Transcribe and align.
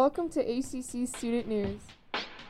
Welcome 0.00 0.30
to 0.30 0.40
ACC 0.40 1.06
Student 1.06 1.46
News. 1.46 1.82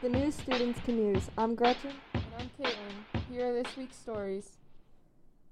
The 0.02 0.08
news 0.08 0.36
students 0.36 0.78
can 0.84 0.96
use. 0.96 1.28
I'm 1.36 1.56
Gretchen. 1.56 1.90
And 2.14 2.22
I'm 2.38 2.48
Caitlin. 2.56 3.22
Here 3.28 3.50
are 3.50 3.52
this 3.60 3.76
week's 3.76 3.96
stories. 3.96 4.52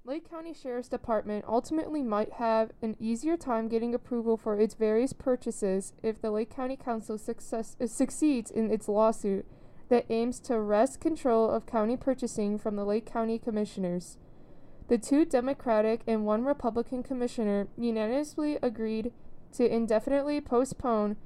Lake 0.05 0.29
County 0.29 0.53
Sheriff's 0.53 0.87
Department 0.87 1.43
ultimately 1.45 2.01
might 2.01 2.31
have 2.31 2.71
an 2.81 2.95
easier 3.01 3.35
time 3.35 3.67
getting 3.67 3.93
approval 3.93 4.37
for 4.37 4.57
its 4.57 4.75
various 4.75 5.11
purchases 5.11 5.91
if 6.01 6.21
the 6.21 6.31
Lake 6.31 6.55
County 6.55 6.77
Council 6.77 7.17
success, 7.17 7.75
uh, 7.81 7.85
succeeds 7.85 8.49
in 8.49 8.71
its 8.71 8.87
lawsuit 8.87 9.45
that 9.89 10.05
aims 10.09 10.39
to 10.39 10.57
wrest 10.57 11.01
control 11.01 11.51
of 11.51 11.65
county 11.65 11.97
purchasing 11.97 12.57
from 12.57 12.77
the 12.77 12.85
Lake 12.85 13.11
County 13.11 13.37
Commissioners. 13.37 14.15
The 14.87 14.97
two 14.97 15.25
Democratic 15.25 16.03
and 16.07 16.25
one 16.25 16.45
Republican 16.45 17.03
commissioner 17.03 17.67
unanimously 17.77 18.57
agreed 18.61 19.11
to 19.51 19.69
indefinitely 19.69 20.39
postpone 20.39 21.17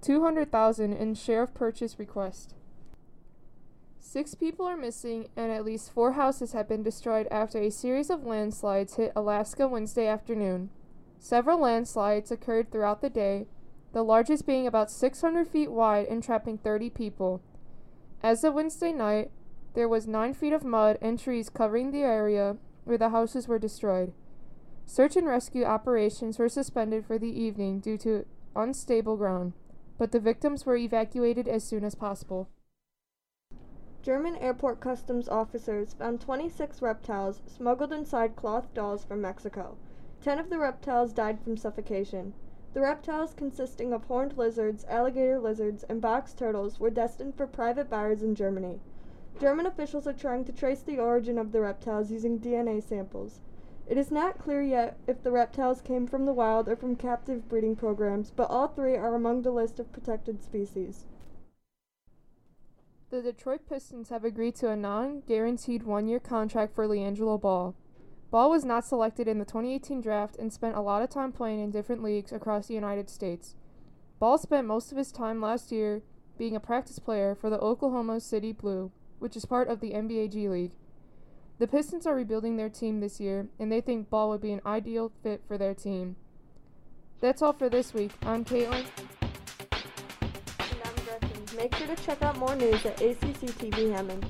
200,000 0.00 0.92
in 0.92 1.14
sheriff 1.14 1.54
purchase 1.54 1.98
request. 1.98 2.54
Six 4.00 4.34
people 4.34 4.66
are 4.66 4.76
missing 4.76 5.28
and 5.36 5.52
at 5.52 5.64
least 5.64 5.92
four 5.92 6.12
houses 6.12 6.52
have 6.52 6.68
been 6.68 6.82
destroyed 6.82 7.28
after 7.30 7.58
a 7.58 7.70
series 7.70 8.08
of 8.08 8.24
landslides 8.24 8.94
hit 8.94 9.12
Alaska 9.14 9.68
Wednesday 9.68 10.06
afternoon. 10.06 10.70
Several 11.18 11.60
landslides 11.60 12.30
occurred 12.30 12.70
throughout 12.70 13.02
the 13.02 13.10
day, 13.10 13.46
the 13.92 14.02
largest 14.02 14.46
being 14.46 14.66
about 14.66 14.90
600 14.90 15.48
feet 15.48 15.70
wide 15.70 16.06
and 16.06 16.22
trapping 16.22 16.58
30 16.58 16.90
people. 16.90 17.42
As 18.22 18.44
of 18.44 18.54
Wednesday 18.54 18.92
night, 18.92 19.30
there 19.74 19.88
was 19.88 20.06
9 20.06 20.32
feet 20.34 20.52
of 20.52 20.64
mud 20.64 20.98
and 21.02 21.18
trees 21.18 21.50
covering 21.50 21.90
the 21.90 22.02
area 22.02 22.56
where 22.84 22.98
the 22.98 23.10
houses 23.10 23.46
were 23.46 23.58
destroyed. 23.58 24.12
Search 24.86 25.16
and 25.16 25.26
rescue 25.26 25.64
operations 25.64 26.38
were 26.38 26.48
suspended 26.48 27.04
for 27.04 27.18
the 27.18 27.28
evening 27.28 27.80
due 27.80 27.98
to 27.98 28.24
unstable 28.56 29.16
ground, 29.16 29.52
but 29.98 30.12
the 30.12 30.20
victims 30.20 30.64
were 30.64 30.76
evacuated 30.76 31.48
as 31.48 31.64
soon 31.64 31.84
as 31.84 31.94
possible. 31.94 32.48
German 34.00 34.36
airport 34.36 34.80
customs 34.80 35.28
officers 35.28 35.92
found 35.92 36.20
26 36.20 36.80
reptiles 36.80 37.42
smuggled 37.46 37.92
inside 37.92 38.36
cloth 38.36 38.72
dolls 38.72 39.04
from 39.04 39.20
Mexico. 39.20 39.76
Ten 40.22 40.38
of 40.38 40.48
the 40.48 40.58
reptiles 40.58 41.12
died 41.12 41.40
from 41.40 41.56
suffocation. 41.56 42.32
The 42.74 42.80
reptiles, 42.80 43.34
consisting 43.34 43.92
of 43.92 44.04
horned 44.04 44.38
lizards, 44.38 44.84
alligator 44.88 45.38
lizards, 45.38 45.84
and 45.84 46.00
box 46.00 46.32
turtles, 46.32 46.78
were 46.78 46.90
destined 46.90 47.34
for 47.34 47.46
private 47.46 47.90
buyers 47.90 48.22
in 48.22 48.34
Germany. 48.34 48.80
German 49.40 49.66
officials 49.66 50.06
are 50.06 50.12
trying 50.12 50.44
to 50.44 50.52
trace 50.52 50.82
the 50.82 50.98
origin 50.98 51.38
of 51.38 51.52
the 51.52 51.60
reptiles 51.60 52.10
using 52.10 52.38
DNA 52.38 52.82
samples. 52.82 53.40
It 53.88 53.96
is 53.96 54.10
not 54.10 54.38
clear 54.38 54.60
yet 54.60 54.98
if 55.06 55.22
the 55.22 55.30
reptiles 55.30 55.80
came 55.80 56.06
from 56.06 56.26
the 56.26 56.32
wild 56.34 56.68
or 56.68 56.76
from 56.76 56.94
captive 56.94 57.48
breeding 57.48 57.74
programs, 57.74 58.30
but 58.30 58.50
all 58.50 58.68
three 58.68 58.96
are 58.96 59.14
among 59.14 59.42
the 59.42 59.50
list 59.50 59.80
of 59.80 59.92
protected 59.92 60.42
species. 60.42 61.06
The 63.08 63.22
Detroit 63.22 63.62
Pistons 63.66 64.10
have 64.10 64.24
agreed 64.24 64.56
to 64.56 64.68
a 64.68 64.76
non 64.76 65.22
guaranteed 65.26 65.84
one 65.84 66.06
year 66.06 66.20
contract 66.20 66.74
for 66.74 66.86
LiAngelo 66.86 67.40
Ball. 67.40 67.74
Ball 68.30 68.50
was 68.50 68.66
not 68.66 68.84
selected 68.84 69.26
in 69.26 69.38
the 69.38 69.46
2018 69.46 70.02
draft 70.02 70.36
and 70.36 70.52
spent 70.52 70.76
a 70.76 70.82
lot 70.82 71.00
of 71.00 71.08
time 71.08 71.32
playing 71.32 71.60
in 71.60 71.70
different 71.70 72.02
leagues 72.02 72.30
across 72.30 72.66
the 72.66 72.74
United 72.74 73.08
States. 73.08 73.56
Ball 74.18 74.36
spent 74.36 74.66
most 74.66 74.92
of 74.92 74.98
his 74.98 75.10
time 75.10 75.40
last 75.40 75.72
year 75.72 76.02
being 76.36 76.54
a 76.54 76.60
practice 76.60 76.98
player 76.98 77.34
for 77.34 77.48
the 77.48 77.58
Oklahoma 77.60 78.20
City 78.20 78.52
Blue, 78.52 78.92
which 79.18 79.34
is 79.34 79.46
part 79.46 79.68
of 79.68 79.80
the 79.80 79.92
NBA 79.92 80.30
G 80.30 80.46
League. 80.46 80.72
The 81.58 81.66
Pistons 81.66 82.06
are 82.06 82.14
rebuilding 82.14 82.56
their 82.56 82.68
team 82.68 83.00
this 83.00 83.18
year, 83.18 83.48
and 83.58 83.70
they 83.70 83.80
think 83.80 84.08
Ball 84.08 84.28
would 84.28 84.40
be 84.40 84.52
an 84.52 84.60
ideal 84.64 85.10
fit 85.24 85.42
for 85.48 85.58
their 85.58 85.74
team. 85.74 86.14
That's 87.20 87.42
all 87.42 87.52
for 87.52 87.68
this 87.68 87.92
week. 87.92 88.12
I'm 88.22 88.44
Caitlin. 88.44 88.84
And 89.72 90.80
I'm. 90.84 91.56
Make 91.56 91.74
sure 91.74 91.88
to 91.88 91.96
check 91.96 92.22
out 92.22 92.38
more 92.38 92.54
news 92.54 92.86
at 92.86 93.00
ACC 93.00 93.50
TV 93.58 93.92
Hammond. 93.92 94.24